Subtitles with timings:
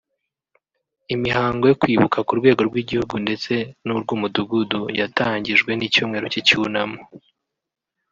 [1.15, 3.53] Imihango yo kwibuka ku rwego rw’Igihugu ndetse
[3.85, 6.99] n’urw’Umudugudu yatangijwe n’icyumweru cy’Icyunamo